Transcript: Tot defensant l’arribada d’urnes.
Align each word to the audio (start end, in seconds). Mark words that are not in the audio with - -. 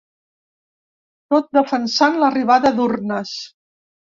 Tot 1.35 1.51
defensant 1.59 2.19
l’arribada 2.25 2.75
d’urnes. 2.81 3.39